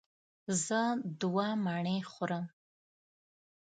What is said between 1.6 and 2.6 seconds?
مڼې خورم.